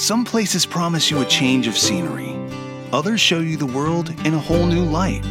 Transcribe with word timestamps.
Some 0.00 0.24
places 0.24 0.64
promise 0.64 1.10
you 1.10 1.20
a 1.20 1.26
change 1.26 1.66
of 1.66 1.76
scenery, 1.76 2.34
others 2.90 3.20
show 3.20 3.40
you 3.40 3.58
the 3.58 3.66
world 3.66 4.08
in 4.24 4.32
a 4.32 4.38
whole 4.38 4.64
new 4.64 4.82
light. 4.82 5.22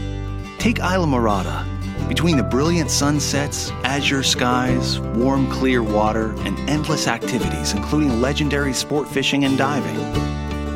Take 0.60 0.78
Isla 0.78 1.08
Morada. 1.08 1.66
Between 2.08 2.38
the 2.38 2.44
brilliant 2.44 2.92
sunsets, 2.92 3.72
azure 3.84 4.22
skies, 4.22 5.00
warm, 5.00 5.50
clear 5.50 5.82
water, 5.82 6.36
and 6.46 6.56
endless 6.70 7.08
activities, 7.08 7.74
including 7.74 8.22
legendary 8.22 8.74
sport 8.74 9.08
fishing 9.08 9.44
and 9.44 9.58
diving, 9.58 9.96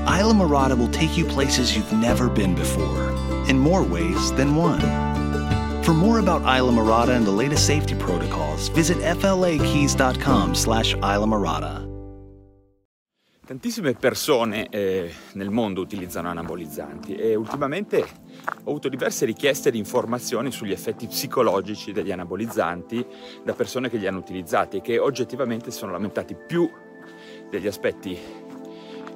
Isla 0.07 0.33
Morada 0.33 0.75
will 0.75 0.89
take 0.89 1.15
you 1.15 1.23
places 1.25 1.77
you've 1.77 1.93
never 1.93 2.29
been 2.29 2.55
before, 2.55 3.11
in 3.47 3.59
more 3.59 3.83
ways 3.83 4.31
than 4.31 4.55
one. 4.55 4.81
For 5.83 5.93
more 5.93 6.17
about 6.17 6.41
Isla 6.41 6.71
Morada 6.71 7.15
and 7.15 7.27
the 7.27 7.31
latest 7.31 7.67
safety 7.67 7.93
protocols, 7.93 8.69
visit 8.69 8.97
flakeys.com 9.19 10.55
slash 10.55 10.95
Isla 10.95 11.27
Morada. 11.27 11.92
Tantissime 13.45 13.93
persone 13.93 14.69
eh, 14.69 15.13
nel 15.33 15.49
mondo 15.49 15.81
utilizzano 15.81 16.29
anabolizzanti 16.29 17.13
e 17.15 17.35
ultimamente 17.35 17.99
ho 18.63 18.69
avuto 18.69 18.87
diverse 18.87 19.25
richieste 19.25 19.69
di 19.69 19.77
informazioni 19.77 20.49
sugli 20.49 20.71
effetti 20.71 21.07
psicologici 21.07 21.91
degli 21.91 22.13
anabolizzanti 22.13 23.05
da 23.43 23.51
persone 23.51 23.89
che 23.89 23.97
li 23.97 24.07
hanno 24.07 24.19
utilizzati 24.19 24.77
e 24.77 24.81
che 24.81 24.97
oggettivamente 24.97 25.71
si 25.71 25.79
sono 25.79 25.91
lamentati 25.91 26.35
più 26.35 26.71
degli 27.49 27.67
aspetti 27.67 28.17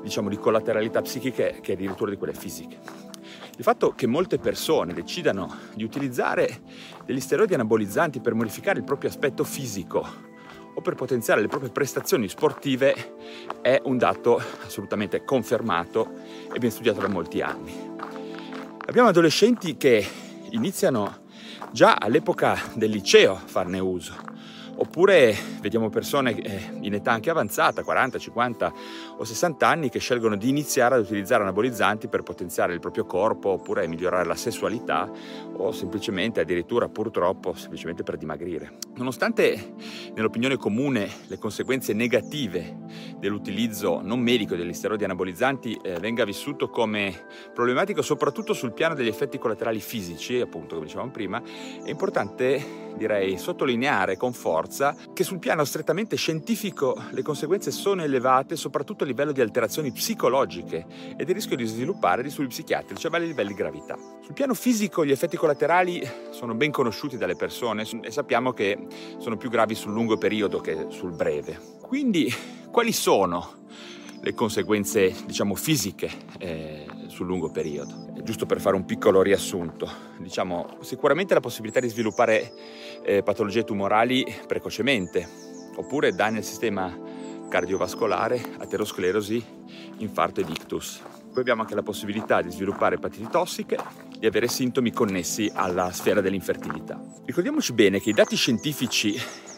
diciamo 0.04 0.28
di 0.28 0.38
collateralità 0.38 1.02
psichiche 1.02 1.60
che 1.62 1.72
addirittura 1.72 2.12
di 2.12 2.18
quelle 2.18 2.34
fisiche. 2.34 2.80
Il 3.56 3.64
fatto 3.64 3.94
che 3.94 4.08
molte 4.08 4.40
persone 4.40 4.94
decidano 4.94 5.56
di 5.74 5.86
utilizzare 5.86 6.64
degli 7.06 7.22
steroidi 7.22 7.54
anabolizzanti 7.54 8.20
per 8.20 8.34
modificare 8.34 8.80
il 8.80 8.84
proprio 8.84 9.10
aspetto 9.10 9.46
fisico 9.46 10.36
o 10.78 10.82
per 10.82 10.94
potenziare 10.94 11.42
le 11.42 11.48
proprie 11.48 11.72
prestazioni 11.72 12.30
sportive 12.30 13.16
è 13.62 13.82
un 13.86 13.98
dato 13.98 14.40
assolutamente 14.64 15.24
confermato 15.24 16.12
e 16.54 16.60
ben 16.60 16.70
studiato 16.70 17.02
da 17.02 17.08
molti 17.08 17.42
anni. 17.42 17.96
Abbiamo 18.86 19.10
adolescenti 19.10 19.76
che 19.76 20.06
iniziano 20.52 21.26
già 21.72 21.96
all'epoca 21.96 22.58
del 22.76 22.92
liceo 22.92 23.34
a 23.34 23.42
farne 23.44 23.80
uso 23.80 24.36
Oppure 24.80 25.36
vediamo 25.60 25.90
persone 25.90 26.40
eh, 26.40 26.70
in 26.82 26.94
età 26.94 27.12
anche 27.12 27.32
avanzata, 27.32 27.84
40, 27.84 28.20
50 28.20 28.74
o 29.18 29.24
60 29.24 29.68
anni, 29.68 29.90
che 29.90 29.98
scelgono 29.98 30.36
di 30.36 30.50
iniziare 30.50 30.96
ad 30.96 31.02
utilizzare 31.02 31.42
anabolizzanti 31.42 32.08
per 32.08 32.22
potenziare 32.22 32.74
il 32.74 32.80
proprio 32.80 33.06
corpo, 33.06 33.50
oppure 33.50 33.88
migliorare 33.88 34.26
la 34.26 34.36
sessualità 34.36 35.10
o 35.54 35.72
semplicemente, 35.72 36.42
addirittura 36.42 36.88
purtroppo, 36.90 37.56
semplicemente 37.56 38.04
per 38.04 38.18
dimagrire. 38.18 38.87
Nonostante 38.98 39.76
nell'opinione 40.16 40.58
comune 40.58 41.08
le 41.28 41.38
conseguenze 41.38 41.94
negative 41.94 42.86
dell'utilizzo 43.20 44.02
non 44.02 44.20
medico 44.20 44.56
degli 44.56 44.74
steroidi 44.74 45.04
anabolizzanti 45.04 45.80
eh, 45.84 46.00
venga 46.00 46.26
vissuto 46.26 46.70
come 46.70 47.26
problematico 47.54 48.02
soprattutto 48.02 48.54
sul 48.54 48.74
piano 48.74 48.96
degli 48.96 49.08
effetti 49.08 49.38
collaterali 49.38 49.80
fisici, 49.80 50.42
appunto 50.42 50.74
come 50.74 50.88
dicevamo 50.88 51.12
prima, 51.12 51.40
è 51.84 51.90
importante 51.90 52.86
direi 52.98 53.38
sottolineare 53.38 54.18
con 54.18 54.34
forza 54.34 54.96
che 55.14 55.24
sul 55.24 55.40
piano 55.40 55.64
strettamente 55.64 56.16
scientifico 56.16 57.02
le 57.12 57.22
conseguenze 57.22 57.72
sono 57.72 58.02
elevate 58.02 58.56
soprattutto 58.56 59.04
a 59.04 59.08
livello 59.08 59.32
di 59.32 59.40
alterazioni 59.40 59.92
psicologiche 59.92 60.86
ed 61.16 61.30
il 61.30 61.36
rischio 61.36 61.56
di 61.56 61.66
sviluppare 61.66 62.24
disturbi 62.24 62.50
psichiatrici 62.50 63.08
a 63.08 63.10
vari 63.10 63.28
livelli 63.28 63.50
di 63.50 63.56
gravità. 63.56 63.96
Sul 64.22 64.34
piano 64.34 64.54
fisico 64.54 65.06
gli 65.06 65.12
effetti 65.12 65.38
collaterali 65.38 66.06
sono 66.32 66.56
ben 66.56 66.72
conosciuti 66.72 67.18
dalle 67.18 67.36
persone 67.36 67.86
e 68.02 68.12
sappiamo 68.12 68.52
che 68.52 68.87
sono 69.18 69.38
più 69.38 69.50
gravi 69.50 69.76
sul 69.76 69.94
lungo 69.94 70.18
periodo 70.18 70.60
che 70.60 70.88
sul 70.90 71.12
breve. 71.12 71.60
Quindi 71.82 72.34
quali 72.72 72.92
sono 72.92 73.66
le 74.22 74.34
conseguenze 74.34 75.14
diciamo 75.26 75.56
fisiche 75.56 76.10
eh, 76.40 76.86
sul 77.08 77.28
lungo 77.28 77.50
periodo. 77.50 78.14
Giusto 78.24 78.46
per 78.46 78.60
fare 78.60 78.76
un 78.76 78.86
piccolo 78.86 79.22
riassunto, 79.22 79.90
diciamo 80.20 80.78
sicuramente 80.82 81.34
la 81.34 81.40
possibilità 81.40 81.80
di 81.80 81.88
sviluppare 81.88 82.52
eh, 83.04 83.24
patologie 83.24 83.64
tumorali 83.64 84.26
precocemente, 84.46 85.28
oppure 85.76 86.14
danni 86.14 86.38
al 86.38 86.44
sistema 86.44 86.94
cardiovascolare, 87.48 88.56
aterosclerosi, 88.58 89.44
infarto 90.00 90.42
ed 90.42 90.50
ictus. 90.50 91.02
Poi 91.38 91.46
abbiamo 91.46 91.68
anche 91.68 91.80
la 91.80 91.84
possibilità 91.84 92.42
di 92.42 92.50
sviluppare 92.50 92.96
epatiti 92.96 93.28
tossiche, 93.30 93.78
di 94.18 94.26
avere 94.26 94.48
sintomi 94.48 94.92
connessi 94.92 95.52
alla 95.54 95.92
sfera 95.92 96.20
dell'infertilità. 96.20 97.00
Ricordiamoci 97.26 97.74
bene 97.74 98.02
che 98.02 98.10
i 98.10 98.14
dati 98.14 98.36
scientifici 98.36 99.16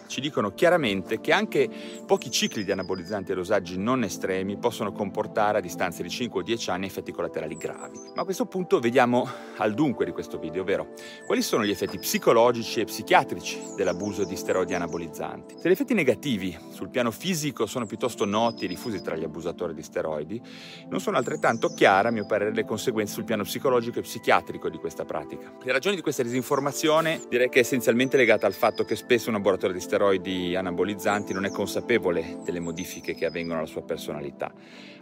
ci 0.08 0.20
dicono 0.20 0.54
chiaramente 0.54 1.22
che 1.22 1.32
anche 1.32 1.70
pochi 2.10 2.32
cicli 2.32 2.64
di 2.64 2.72
anabolizzanti 2.72 3.32
e 3.32 3.36
dosaggi 3.36 3.78
non 3.78 4.04
estremi 4.04 4.58
possono 4.58 4.92
comportare 4.92 5.60
a 5.60 5.62
distanza 5.62 6.02
di 6.02 6.10
5 6.10 6.40
o 6.40 6.44
10 6.44 6.72
anni 6.72 6.88
effetti 6.88 7.12
collaterali 7.12 7.56
gravi. 7.56 8.00
Ma 8.16 8.24
a 8.24 8.26
questo 8.26 8.48
punto 8.48 8.80
vediamo 8.80 9.30
al 9.58 9.76
dunque 9.76 10.06
di 10.06 10.12
questo 10.12 10.40
video, 10.40 10.64
ovvero 10.64 10.94
quali 11.28 11.44
sono 11.44 11.64
gli 11.64 11.70
effetti 11.70 12.00
psicologici 12.00 12.80
e 12.80 12.86
psichiatrici 12.86 13.62
dell'abuso 13.76 14.24
di 14.24 14.36
steroidi 14.36 14.74
anabolizzanti. 14.74 15.58
Se 15.60 15.70
gli 15.70 15.72
effetti 15.72 15.94
negativi 15.94 16.58
sul 16.72 16.90
piano 16.90 17.12
fisico 17.12 17.68
sono 17.68 17.86
piuttosto 17.86 18.26
noti 18.26 18.66
e 18.66 18.68
diffusi 18.68 19.04
tra 19.04 19.16
gli 19.16 19.24
abusatori 19.24 19.76
di 19.76 19.84
steroidi, 19.84 20.42
non 20.90 21.00
sono 21.00 21.18
altrettanto 21.18 21.70
chiare, 21.76 22.08
a 22.08 22.12
mio 22.12 22.26
parere, 22.26 22.54
le 22.54 22.66
conseguenze 22.66 23.14
sul 23.14 23.24
piano 23.24 23.44
psicologico 23.44 24.00
e 24.00 24.02
psichiatrico 24.02 24.68
di 24.68 24.80
questa 24.80 25.06
pratica. 25.06 25.54
Le 25.62 25.72
ragioni 25.72 25.96
di 25.96 26.02
questa 26.02 26.24
disinformazione 26.24 27.22
direi 27.30 27.50
che 27.50 27.60
è 27.60 27.62
essenzialmente 27.62 28.18
legata 28.18 28.48
al 28.48 28.54
fatto 28.54 28.84
che 28.84 28.96
spesso 28.96 29.30
un 29.30 29.36
laboratorio 29.36 29.76
di 29.76 29.82
steroidi 29.82 29.98
steroidi 30.00 30.56
anabolizzanti 30.56 31.34
non 31.34 31.46
è 31.46 31.50
consapevole 31.50 31.98
delle 32.00 32.60
modifiche 32.60 33.14
che 33.14 33.26
avvengono 33.26 33.60
alla 33.60 33.68
sua 33.68 33.84
personalità, 33.84 34.52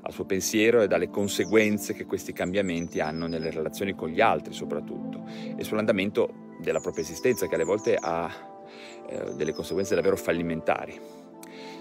al 0.01 0.11
suo 0.11 0.25
pensiero 0.25 0.81
e 0.81 0.87
dalle 0.87 1.09
conseguenze 1.09 1.93
che 1.93 2.05
questi 2.05 2.33
cambiamenti 2.33 2.99
hanno 2.99 3.27
nelle 3.27 3.51
relazioni 3.51 3.93
con 3.93 4.09
gli 4.09 4.21
altri 4.21 4.53
soprattutto 4.53 5.23
e 5.55 5.63
sull'andamento 5.63 6.55
della 6.59 6.79
propria 6.79 7.03
esistenza 7.03 7.47
che 7.47 7.55
alle 7.55 7.63
volte 7.63 7.95
ha 7.99 8.29
eh, 9.07 9.33
delle 9.35 9.53
conseguenze 9.53 9.95
davvero 9.95 10.17
fallimentari. 10.17 11.25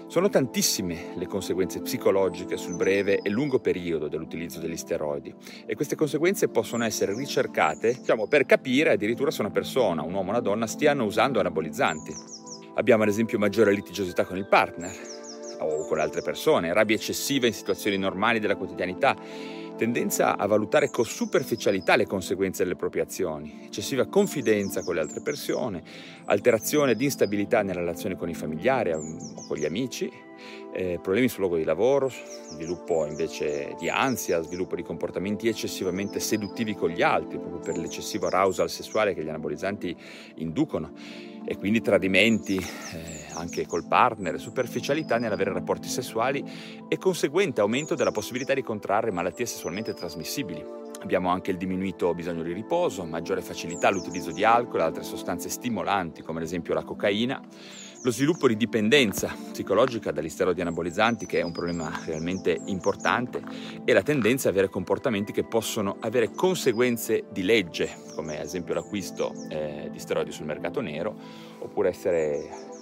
Sono 0.07 0.29
tantissime 0.29 1.13
le 1.15 1.27
conseguenze 1.27 1.81
psicologiche 1.81 2.55
sul 2.55 2.77
breve 2.77 3.19
e 3.21 3.29
lungo 3.29 3.59
periodo 3.59 4.07
dell'utilizzo 4.07 4.61
degli 4.61 4.77
steroidi 4.77 5.35
e 5.65 5.75
queste 5.75 5.95
conseguenze 5.95 6.47
possono 6.47 6.85
essere 6.85 7.13
ricercate 7.13 7.97
diciamo, 7.99 8.25
per 8.27 8.45
capire 8.45 8.91
addirittura 8.91 9.31
se 9.31 9.41
una 9.41 9.51
persona, 9.51 10.03
un 10.03 10.13
uomo 10.13 10.29
o 10.29 10.31
una 10.31 10.39
donna, 10.39 10.65
stiano 10.65 11.03
usando 11.03 11.41
anabolizzanti. 11.41 12.46
Abbiamo 12.77 13.01
ad 13.01 13.09
esempio 13.09 13.39
maggiore 13.39 13.73
litigiosità 13.73 14.23
con 14.23 14.37
il 14.37 14.45
partner 14.45 14.95
o 15.61 15.87
con 15.87 15.97
altre 15.97 16.21
persone, 16.21 16.71
rabbia 16.73 16.95
eccessiva 16.95 17.47
in 17.47 17.53
situazioni 17.53 17.97
normali 17.97 18.37
della 18.39 18.55
quotidianità, 18.55 19.15
tendenza 19.75 20.37
a 20.37 20.45
valutare 20.45 20.91
con 20.91 21.03
superficialità 21.03 21.95
le 21.95 22.05
conseguenze 22.05 22.61
delle 22.61 22.75
proprie 22.75 23.01
azioni, 23.01 23.61
eccessiva 23.65 24.05
confidenza 24.05 24.83
con 24.83 24.93
le 24.93 25.01
altre 25.01 25.21
persone, 25.21 25.81
alterazione 26.25 26.93
di 26.93 27.05
instabilità 27.05 27.63
nella 27.63 27.79
relazione 27.79 28.15
con 28.15 28.29
i 28.29 28.35
familiari 28.35 28.91
o 28.91 29.01
con 29.47 29.57
gli 29.57 29.65
amici, 29.65 30.11
eh, 30.71 30.99
problemi 31.01 31.29
sul 31.29 31.39
luogo 31.39 31.57
di 31.57 31.63
lavoro, 31.63 32.09
sviluppo 32.09 33.07
invece 33.07 33.73
di 33.79 33.89
ansia, 33.89 34.39
sviluppo 34.43 34.75
di 34.75 34.83
comportamenti 34.83 35.47
eccessivamente 35.47 36.19
seduttivi 36.19 36.75
con 36.75 36.91
gli 36.91 37.01
altri, 37.01 37.39
proprio 37.39 37.59
per 37.59 37.77
l'eccessivo 37.77 38.27
arousal 38.27 38.69
sessuale 38.69 39.15
che 39.15 39.23
gli 39.23 39.29
anabolizzanti 39.29 39.95
inducono 40.35 40.91
e 41.49 41.57
quindi 41.57 41.79
tradimenti 41.79 42.57
eh, 42.57 43.25
anche 43.35 43.65
col 43.65 43.87
partner, 43.87 44.37
superficialità 44.37 45.17
nell'avere 45.17 45.53
rapporti 45.53 45.87
sessuali 45.87 46.43
e 46.89 46.97
conseguente 46.97 47.61
aumento 47.61 47.95
della 47.95 48.11
possibilità 48.11 48.53
di 48.53 48.61
contrarre 48.63 49.11
malattie 49.11 49.45
sessualmente 49.45 49.93
trasmissibili. 49.93 50.86
Abbiamo 51.07 51.29
anche 51.29 51.51
il 51.51 51.57
diminuito 51.57 52.13
bisogno 52.13 52.43
di 52.43 52.51
riposo, 52.51 53.05
maggiore 53.05 53.41
facilità 53.41 53.87
all'utilizzo 53.87 54.33
di 54.33 54.43
alcol 54.43 54.81
e 54.81 54.83
altre 54.83 55.03
sostanze 55.03 55.47
stimolanti 55.47 56.21
come 56.21 56.39
ad 56.39 56.45
esempio 56.45 56.73
la 56.73 56.83
cocaina, 56.83 57.41
lo 58.03 58.11
sviluppo 58.11 58.45
di 58.49 58.57
dipendenza 58.57 59.33
psicologica 59.53 60.11
dagli 60.11 60.27
steroidi 60.27 60.59
anabolizzanti, 60.59 61.25
che 61.25 61.39
è 61.39 61.43
un 61.43 61.53
problema 61.53 61.97
realmente 62.03 62.59
importante, 62.65 63.41
e 63.85 63.93
la 63.93 64.03
tendenza 64.03 64.49
ad 64.49 64.55
avere 64.55 64.69
comportamenti 64.69 65.31
che 65.31 65.45
possono 65.45 65.95
avere 66.01 66.31
conseguenze 66.31 67.23
di 67.31 67.43
legge, 67.43 67.89
come 68.13 68.37
ad 68.37 68.43
esempio 68.43 68.73
l'acquisto 68.73 69.31
eh, 69.47 69.87
di 69.89 69.99
steroidi 69.99 70.33
sul 70.33 70.45
mercato 70.45 70.81
nero, 70.81 71.15
oppure 71.59 71.87
essere 71.87 72.75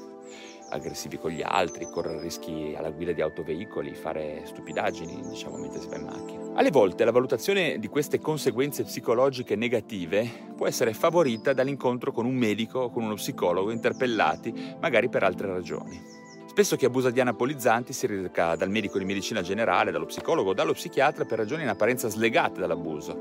aggressivi 0.75 1.17
con 1.17 1.31
gli 1.31 1.41
altri, 1.43 1.87
correre 1.89 2.21
rischi 2.21 2.73
alla 2.77 2.91
guida 2.91 3.11
di 3.11 3.21
autoveicoli, 3.21 3.93
fare 3.95 4.41
stupidaggini, 4.45 5.21
diciamo, 5.29 5.57
mentre 5.57 5.79
si 5.79 5.87
va 5.87 5.97
in 5.97 6.03
macchina. 6.03 6.43
Alle 6.55 6.71
volte 6.71 7.03
la 7.03 7.11
valutazione 7.11 7.79
di 7.79 7.87
queste 7.87 8.19
conseguenze 8.19 8.83
psicologiche 8.83 9.55
negative 9.55 10.29
può 10.55 10.67
essere 10.67 10.93
favorita 10.93 11.53
dall'incontro 11.53 12.11
con 12.11 12.25
un 12.25 12.35
medico 12.35 12.79
o 12.79 12.89
con 12.89 13.03
uno 13.03 13.15
psicologo 13.15 13.71
interpellati, 13.71 14.75
magari 14.79 15.09
per 15.09 15.23
altre 15.23 15.47
ragioni. 15.47 16.23
Spesso 16.55 16.77
chi 16.77 16.85
abusa 16.85 17.09
di 17.09 17.19
anapolizzanti 17.19 17.91
si 17.91 18.07
reca 18.07 18.55
dal 18.55 18.69
medico 18.69 18.97
di 18.97 19.03
medicina 19.03 19.41
generale, 19.41 19.91
dallo 19.91 20.05
psicologo 20.05 20.51
o 20.51 20.53
dallo 20.53 20.71
psichiatra 20.71 21.25
per 21.25 21.37
ragioni 21.37 21.63
in 21.63 21.67
apparenza 21.67 22.07
slegate 22.07 22.61
dall'abuso, 22.61 23.19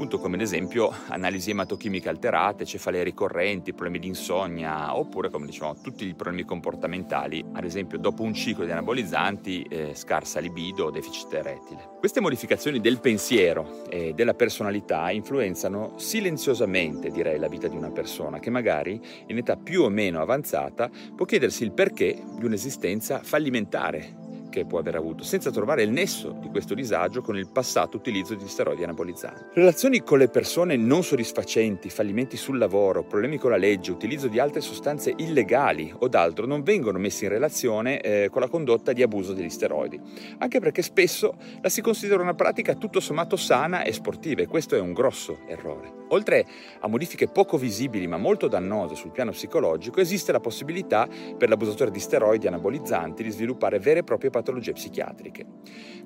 appunto 0.00 0.18
come 0.18 0.36
ad 0.36 0.40
esempio 0.40 0.90
analisi 1.08 1.50
ematochimiche 1.50 2.08
alterate, 2.08 2.64
cefalee 2.64 3.02
ricorrenti, 3.02 3.74
problemi 3.74 3.98
di 3.98 4.06
insonnia 4.06 4.96
oppure 4.96 5.28
come 5.28 5.44
diciamo 5.44 5.76
tutti 5.82 6.06
i 6.06 6.14
problemi 6.14 6.46
comportamentali, 6.46 7.44
ad 7.52 7.64
esempio 7.64 7.98
dopo 7.98 8.22
un 8.22 8.32
ciclo 8.32 8.64
di 8.64 8.70
anabolizzanti, 8.70 9.60
eh, 9.68 9.94
scarsa 9.94 10.40
libido 10.40 10.86
o 10.86 10.90
deficit 10.90 11.34
erettile. 11.34 11.96
Queste 11.98 12.20
modificazioni 12.20 12.80
del 12.80 12.98
pensiero 12.98 13.84
e 13.90 14.14
della 14.14 14.32
personalità 14.32 15.10
influenzano 15.10 15.98
silenziosamente, 15.98 17.10
direi, 17.10 17.38
la 17.38 17.48
vita 17.48 17.68
di 17.68 17.76
una 17.76 17.90
persona 17.90 18.38
che 18.38 18.48
magari 18.48 18.98
in 19.26 19.36
età 19.36 19.56
più 19.56 19.82
o 19.82 19.90
meno 19.90 20.22
avanzata 20.22 20.88
può 21.14 21.26
chiedersi 21.26 21.62
il 21.62 21.72
perché 21.72 22.18
di 22.38 22.46
un'esistenza 22.46 23.20
fallimentare 23.22 24.19
che 24.50 24.66
può 24.66 24.78
aver 24.78 24.96
avuto, 24.96 25.24
senza 25.24 25.50
trovare 25.50 25.82
il 25.82 25.90
nesso 25.90 26.36
di 26.38 26.48
questo 26.48 26.74
disagio 26.74 27.22
con 27.22 27.38
il 27.38 27.48
passato 27.48 27.96
utilizzo 27.96 28.34
di 28.34 28.46
steroidi 28.46 28.84
anabolizzanti. 28.84 29.44
Relazioni 29.54 30.02
con 30.02 30.18
le 30.18 30.28
persone 30.28 30.76
non 30.76 31.02
soddisfacenti, 31.02 31.88
fallimenti 31.88 32.36
sul 32.36 32.58
lavoro, 32.58 33.04
problemi 33.04 33.38
con 33.38 33.50
la 33.50 33.56
legge, 33.56 33.90
utilizzo 33.90 34.28
di 34.28 34.38
altre 34.38 34.60
sostanze 34.60 35.14
illegali 35.16 35.94
o 35.96 36.08
d'altro 36.08 36.44
non 36.44 36.62
vengono 36.62 36.98
messi 36.98 37.24
in 37.24 37.30
relazione 37.30 38.00
eh, 38.00 38.28
con 38.30 38.42
la 38.42 38.48
condotta 38.48 38.92
di 38.92 39.02
abuso 39.02 39.32
degli 39.32 39.48
steroidi, 39.48 39.98
anche 40.38 40.60
perché 40.60 40.82
spesso 40.82 41.36
la 41.62 41.68
si 41.70 41.80
considera 41.80 42.22
una 42.22 42.34
pratica 42.34 42.74
tutto 42.74 43.00
sommato 43.00 43.36
sana 43.36 43.84
e 43.84 43.92
sportiva 43.92 44.42
e 44.42 44.46
questo 44.46 44.76
è 44.76 44.80
un 44.80 44.92
grosso 44.92 45.38
errore. 45.46 45.98
Oltre 46.12 46.44
a 46.80 46.88
modifiche 46.88 47.28
poco 47.28 47.56
visibili 47.56 48.08
ma 48.08 48.16
molto 48.16 48.48
dannose 48.48 48.96
sul 48.96 49.12
piano 49.12 49.30
psicologico, 49.30 50.00
esiste 50.00 50.32
la 50.32 50.40
possibilità 50.40 51.08
per 51.38 51.48
l'abusatore 51.48 51.92
di 51.92 52.00
steroidi 52.00 52.48
anabolizzanti 52.48 53.22
di 53.22 53.30
sviluppare 53.30 53.78
vere 53.78 54.00
e 54.00 54.02
proprie 54.02 54.30
patologie 54.30 54.39
patologie 54.40 54.72
psichiatriche. 54.72 55.46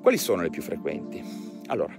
Quali 0.03 0.19
sono 0.19 0.43
le 0.43 0.51
più 0.51 0.61
frequenti? 0.61 1.23
Allora, 1.67 1.97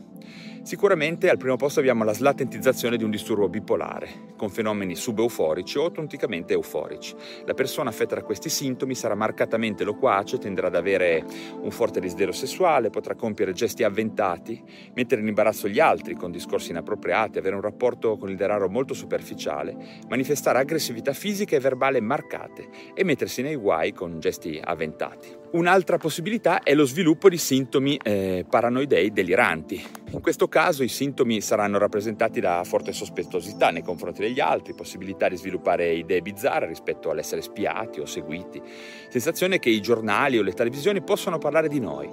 Sicuramente 0.66 1.30
al 1.30 1.38
primo 1.38 1.58
posto 1.58 1.80
abbiamo 1.80 2.04
la 2.04 2.12
slatentizzazione 2.12 2.98
di 2.98 3.04
un 3.04 3.12
disturbo 3.12 3.48
bipolare, 3.48 4.34
con 4.36 4.50
fenomeni 4.50 4.96
subeuforici 4.96 5.78
o 5.78 5.84
autenticamente 5.84 6.54
euforici. 6.54 7.14
La 7.46 7.54
persona 7.54 7.92
affetta 7.92 8.16
da 8.16 8.24
questi 8.24 8.50
sintomi 8.50 8.96
sarà 8.96 9.14
marcatamente 9.14 9.84
loquace, 9.84 10.40
tenderà 10.40 10.66
ad 10.66 10.76
avere 10.76 11.24
un 11.62 11.70
forte 11.70 12.00
desiderio 12.00 12.34
sessuale, 12.34 12.90
potrà 12.90 13.14
compiere 13.14 13.54
gesti 13.54 13.84
avventati, 13.84 14.60
mettere 14.96 15.22
in 15.22 15.28
imbarazzo 15.28 15.68
gli 15.68 15.80
altri 15.80 16.16
con 16.16 16.32
discorsi 16.32 16.72
inappropriati, 16.72 17.38
avere 17.38 17.54
un 17.54 17.62
rapporto 17.62 18.18
con 18.18 18.32
il 18.32 18.36
denaro 18.36 18.68
molto 18.68 18.96
superficiale, 18.96 19.78
manifestare 20.10 20.58
aggressività 20.58 21.14
fisica 21.14 21.56
e 21.56 21.60
verbale 21.60 22.02
marcate 22.02 22.70
e 22.96 23.04
mettersi 23.04 23.44
nei 23.44 23.56
guai 23.56 23.94
con 23.94 24.20
gesti 24.20 24.60
avventati. 24.64 25.44
Un'altra 25.52 25.98
possibilità 25.98 26.64
è 26.64 26.74
lo 26.74 26.86
sviluppo 26.86 27.30
di 27.30 27.38
sintomi 27.38 27.98
eh, 28.04 28.46
paranoidei 28.50 29.14
deliranti. 29.14 30.05
In 30.12 30.22
questo 30.22 30.48
caso 30.48 30.84
i 30.84 30.88
sintomi 30.88 31.42
saranno 31.42 31.78
rappresentati 31.78 32.40
da 32.40 32.64
forte 32.64 32.94
sospettosità 32.94 33.72
nei 33.72 33.82
confronti 33.82 34.22
degli 34.22 34.40
altri, 34.40 34.74
possibilità 34.74 35.28
di 35.28 35.36
sviluppare 35.36 35.94
idee 35.94 36.22
bizzarre 36.22 36.68
rispetto 36.68 37.10
all'essere 37.10 37.42
spiati 37.42 38.00
o 38.00 38.06
seguiti, 38.06 38.62
sensazione 39.10 39.60
che 39.60 39.70
i 39.70 39.82
giornali 39.82 40.38
o 40.38 40.44
le 40.44 40.54
televisioni 40.54 41.02
possano 41.02 41.38
parlare 41.38 41.68
di 41.68 41.80
noi, 41.80 42.10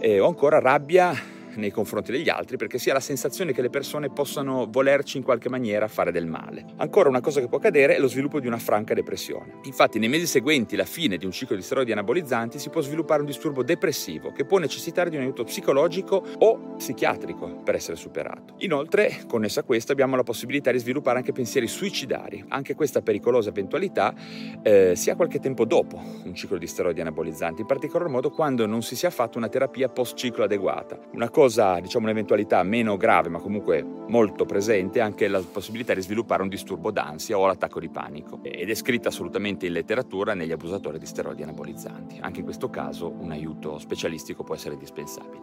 eh, 0.00 0.20
o 0.20 0.26
ancora 0.26 0.60
rabbia 0.60 1.29
nei 1.56 1.70
confronti 1.70 2.12
degli 2.12 2.28
altri 2.28 2.56
perché 2.56 2.78
si 2.78 2.90
ha 2.90 2.92
la 2.92 3.00
sensazione 3.00 3.52
che 3.52 3.62
le 3.62 3.70
persone 3.70 4.10
possano 4.10 4.66
volerci 4.70 5.16
in 5.16 5.22
qualche 5.22 5.48
maniera 5.48 5.88
fare 5.88 6.12
del 6.12 6.26
male. 6.26 6.64
Ancora 6.76 7.08
una 7.08 7.20
cosa 7.20 7.40
che 7.40 7.48
può 7.48 7.58
accadere 7.58 7.96
è 7.96 7.98
lo 7.98 8.08
sviluppo 8.08 8.40
di 8.40 8.46
una 8.46 8.58
franca 8.58 8.94
depressione. 8.94 9.60
Infatti 9.64 9.98
nei 9.98 10.08
mesi 10.08 10.26
seguenti 10.26 10.76
la 10.76 10.84
fine 10.84 11.16
di 11.16 11.24
un 11.24 11.32
ciclo 11.32 11.56
di 11.56 11.62
steroidi 11.62 11.92
anabolizzanti 11.92 12.58
si 12.58 12.70
può 12.70 12.80
sviluppare 12.80 13.20
un 13.20 13.26
disturbo 13.26 13.62
depressivo 13.62 14.32
che 14.32 14.44
può 14.44 14.58
necessitare 14.58 15.10
di 15.10 15.16
un 15.16 15.22
aiuto 15.22 15.44
psicologico 15.44 16.22
o 16.38 16.74
psichiatrico 16.76 17.62
per 17.64 17.74
essere 17.74 17.96
superato. 17.96 18.54
Inoltre, 18.58 19.22
connessa 19.26 19.60
a 19.60 19.62
questo, 19.64 19.92
abbiamo 19.92 20.16
la 20.16 20.22
possibilità 20.22 20.70
di 20.70 20.78
sviluppare 20.78 21.18
anche 21.18 21.32
pensieri 21.32 21.66
suicidari. 21.66 22.44
Anche 22.48 22.74
questa 22.74 23.02
pericolosa 23.02 23.50
eventualità 23.50 24.14
eh, 24.62 24.94
si 24.94 25.10
ha 25.10 25.16
qualche 25.16 25.40
tempo 25.40 25.64
dopo 25.64 26.00
un 26.24 26.34
ciclo 26.34 26.58
di 26.58 26.66
steroidi 26.66 27.00
anabolizzanti, 27.00 27.62
in 27.62 27.66
particolar 27.66 28.08
modo 28.08 28.30
quando 28.30 28.66
non 28.66 28.82
si 28.82 28.96
sia 28.96 29.10
fatta 29.10 29.38
una 29.38 29.48
terapia 29.48 29.88
post 29.88 30.16
ciclo 30.16 30.44
adeguata. 30.44 30.98
Una 31.12 31.28
cosa 31.30 31.39
cosa, 31.40 31.80
diciamo 31.80 32.04
un'eventualità 32.04 32.62
meno 32.62 32.98
grave 32.98 33.30
ma 33.30 33.38
comunque 33.38 33.82
molto 33.82 34.44
presente, 34.44 35.00
anche 35.00 35.26
la 35.26 35.40
possibilità 35.40 35.94
di 35.94 36.02
sviluppare 36.02 36.42
un 36.42 36.50
disturbo 36.50 36.90
d'ansia 36.90 37.38
o 37.38 37.46
l'attacco 37.46 37.80
di 37.80 37.88
panico 37.88 38.40
ed 38.42 38.68
è 38.68 38.74
scritta 38.74 39.08
assolutamente 39.08 39.64
in 39.64 39.72
letteratura 39.72 40.34
negli 40.34 40.52
abusatori 40.52 40.98
di 40.98 41.06
steroidi 41.06 41.42
anabolizzanti. 41.42 42.18
Anche 42.20 42.40
in 42.40 42.44
questo 42.44 42.68
caso 42.68 43.10
un 43.10 43.30
aiuto 43.30 43.78
specialistico 43.78 44.44
può 44.44 44.54
essere 44.54 44.74
indispensabile. 44.74 45.40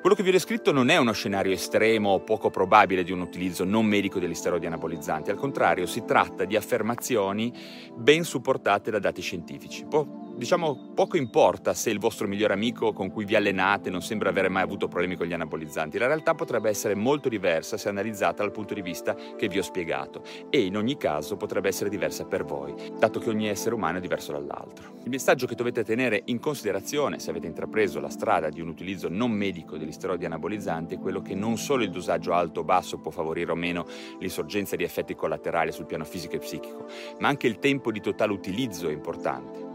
Quello 0.00 0.16
che 0.16 0.24
vi 0.24 0.30
ho 0.30 0.32
descritto 0.32 0.72
non 0.72 0.88
è 0.88 0.96
uno 0.96 1.12
scenario 1.12 1.52
estremo 1.52 2.10
o 2.10 2.20
poco 2.24 2.50
probabile 2.50 3.04
di 3.04 3.12
un 3.12 3.20
utilizzo 3.20 3.62
non 3.62 3.86
medico 3.86 4.18
degli 4.18 4.34
steroidi 4.34 4.66
anabolizzanti, 4.66 5.30
al 5.30 5.36
contrario 5.36 5.86
si 5.86 6.04
tratta 6.04 6.44
di 6.44 6.56
affermazioni 6.56 7.52
ben 7.94 8.24
supportate 8.24 8.90
da 8.90 8.98
dati 8.98 9.22
scientifici. 9.22 9.84
Può 9.84 10.19
diciamo 10.40 10.92
poco 10.94 11.18
importa 11.18 11.74
se 11.74 11.90
il 11.90 11.98
vostro 11.98 12.26
migliore 12.26 12.54
amico 12.54 12.94
con 12.94 13.10
cui 13.10 13.26
vi 13.26 13.36
allenate 13.36 13.90
non 13.90 14.00
sembra 14.00 14.30
avere 14.30 14.48
mai 14.48 14.62
avuto 14.62 14.88
problemi 14.88 15.14
con 15.14 15.26
gli 15.26 15.34
anabolizzanti, 15.34 15.98
la 15.98 16.06
realtà 16.06 16.34
potrebbe 16.34 16.70
essere 16.70 16.94
molto 16.94 17.28
diversa 17.28 17.76
se 17.76 17.90
analizzata 17.90 18.42
dal 18.42 18.50
punto 18.50 18.72
di 18.72 18.80
vista 18.80 19.14
che 19.36 19.48
vi 19.48 19.58
ho 19.58 19.62
spiegato 19.62 20.22
e 20.48 20.62
in 20.62 20.78
ogni 20.78 20.96
caso 20.96 21.36
potrebbe 21.36 21.68
essere 21.68 21.90
diversa 21.90 22.24
per 22.24 22.44
voi, 22.44 22.74
dato 22.98 23.20
che 23.20 23.28
ogni 23.28 23.48
essere 23.48 23.74
umano 23.74 23.98
è 23.98 24.00
diverso 24.00 24.32
dall'altro. 24.32 24.94
Il 25.04 25.10
messaggio 25.10 25.46
che 25.46 25.54
dovete 25.54 25.84
tenere 25.84 26.22
in 26.24 26.40
considerazione 26.40 27.18
se 27.18 27.28
avete 27.28 27.46
intrapreso 27.46 28.00
la 28.00 28.08
strada 28.08 28.48
di 28.48 28.62
un 28.62 28.68
utilizzo 28.68 29.10
non 29.10 29.32
medico 29.32 29.76
degli 29.76 29.92
steroidi 29.92 30.24
anabolizzanti 30.24 30.94
è 30.94 30.98
quello 30.98 31.20
che 31.20 31.34
non 31.34 31.58
solo 31.58 31.82
il 31.82 31.90
dosaggio 31.90 32.32
alto 32.32 32.60
o 32.60 32.64
basso 32.64 32.96
può 32.96 33.10
favorire 33.10 33.52
o 33.52 33.56
meno 33.56 33.84
l'insorgenza 34.18 34.74
di 34.74 34.84
effetti 34.84 35.14
collaterali 35.14 35.70
sul 35.70 35.84
piano 35.84 36.04
fisico 36.04 36.36
e 36.36 36.38
psichico, 36.38 36.86
ma 37.18 37.28
anche 37.28 37.46
il 37.46 37.58
tempo 37.58 37.92
di 37.92 38.00
totale 38.00 38.32
utilizzo 38.32 38.88
è 38.88 38.92
importante. 38.92 39.69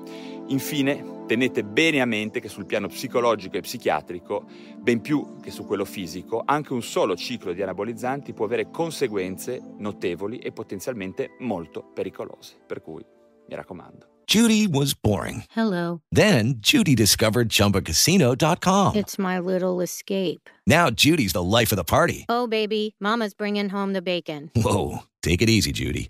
Infine, 0.47 1.25
tenete 1.25 1.63
bene 1.63 2.01
a 2.01 2.05
mente 2.05 2.39
che 2.39 2.49
sul 2.49 2.65
piano 2.65 2.87
psicologico 2.87 3.57
e 3.57 3.61
psichiatrico, 3.61 4.45
ben 4.77 5.01
più 5.01 5.39
che 5.41 5.49
su 5.49 5.65
quello 5.65 5.85
fisico, 5.85 6.43
anche 6.45 6.73
un 6.73 6.83
solo 6.83 7.15
ciclo 7.15 7.51
di 7.53 7.63
anabolizzanti 7.63 8.33
può 8.33 8.45
avere 8.45 8.69
conseguenze 8.69 9.59
notevoli 9.77 10.37
e 10.37 10.51
potenzialmente 10.51 11.31
molto 11.39 11.83
pericolose. 11.93 12.55
Per 12.65 12.81
cui, 12.81 13.03
mi 13.47 13.55
raccomando. 13.55 14.09
Judy 14.27 14.67
was 14.67 14.95
boring. 14.95 15.43
Hello. 15.55 16.01
Then 16.11 16.55
Judy 16.57 16.95
discovered 16.95 17.49
chumbacasino.com. 17.49 18.95
It's 18.95 19.17
my 19.17 19.39
little 19.39 19.81
escape. 19.81 20.49
Now 20.65 20.89
Judy's 20.89 21.33
the 21.33 21.43
life 21.43 21.71
of 21.71 21.77
the 21.77 21.83
party. 21.83 22.25
Oh, 22.27 22.47
baby, 22.47 22.95
Mama's 22.99 23.35
bringing 23.35 23.69
home 23.69 23.93
the 23.93 24.01
bacon. 24.01 24.49
Whoa. 24.55 25.03
Take 25.21 25.41
it 25.41 25.49
easy, 25.49 25.71
Judy. 25.71 26.09